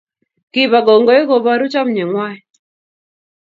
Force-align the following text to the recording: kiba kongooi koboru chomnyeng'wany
kiba 0.51 0.79
kongooi 0.85 1.27
koboru 1.29 1.65
chomnyeng'wany 1.73 2.39